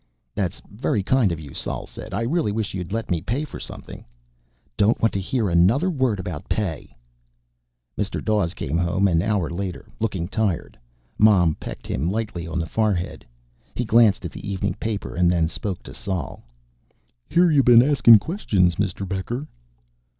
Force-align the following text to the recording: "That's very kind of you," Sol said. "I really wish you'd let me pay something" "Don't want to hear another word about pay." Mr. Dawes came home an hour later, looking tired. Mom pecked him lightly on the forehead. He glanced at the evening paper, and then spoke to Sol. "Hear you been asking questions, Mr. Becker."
"That's 0.33 0.63
very 0.71 1.03
kind 1.03 1.31
of 1.31 1.39
you," 1.39 1.53
Sol 1.53 1.85
said. 1.85 2.11
"I 2.11 2.21
really 2.23 2.51
wish 2.51 2.73
you'd 2.73 2.91
let 2.91 3.11
me 3.11 3.21
pay 3.21 3.45
something" 3.45 4.03
"Don't 4.75 4.99
want 4.99 5.13
to 5.13 5.19
hear 5.21 5.47
another 5.47 5.91
word 5.91 6.19
about 6.19 6.49
pay." 6.49 6.97
Mr. 7.95 8.17
Dawes 8.19 8.55
came 8.55 8.79
home 8.79 9.07
an 9.07 9.21
hour 9.21 9.47
later, 9.47 9.85
looking 9.99 10.27
tired. 10.27 10.75
Mom 11.19 11.53
pecked 11.53 11.85
him 11.85 12.09
lightly 12.09 12.47
on 12.47 12.57
the 12.57 12.65
forehead. 12.65 13.23
He 13.75 13.85
glanced 13.85 14.25
at 14.25 14.31
the 14.31 14.49
evening 14.49 14.73
paper, 14.73 15.13
and 15.13 15.29
then 15.29 15.47
spoke 15.47 15.83
to 15.83 15.93
Sol. 15.93 16.41
"Hear 17.29 17.51
you 17.51 17.61
been 17.61 17.83
asking 17.83 18.17
questions, 18.17 18.77
Mr. 18.77 19.07
Becker." 19.07 19.47